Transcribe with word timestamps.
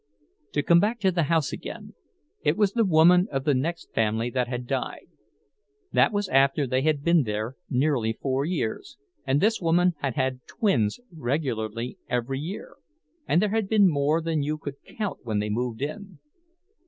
To 0.53 0.63
come 0.63 0.79
back 0.79 0.99
to 1.01 1.11
the 1.11 1.25
house 1.29 1.53
again, 1.53 1.93
it 2.41 2.57
was 2.57 2.73
the 2.73 2.83
woman 2.83 3.27
of 3.31 3.43
the 3.43 3.53
next 3.53 3.93
family 3.93 4.31
that 4.31 4.47
had 4.47 4.65
died. 4.65 5.05
That 5.91 6.11
was 6.11 6.27
after 6.27 6.65
they 6.65 6.81
had 6.81 7.03
been 7.03 7.21
there 7.21 7.55
nearly 7.69 8.13
four 8.13 8.43
years, 8.43 8.97
and 9.27 9.39
this 9.39 9.61
woman 9.61 9.93
had 9.99 10.15
had 10.15 10.39
twins 10.47 10.99
regularly 11.15 11.99
every 12.09 12.39
year—and 12.39 13.43
there 13.43 13.49
had 13.51 13.69
been 13.69 13.87
more 13.87 14.23
than 14.23 14.41
you 14.41 14.57
could 14.57 14.77
count 14.97 15.19
when 15.21 15.37
they 15.37 15.51
moved 15.51 15.83
in. 15.83 16.17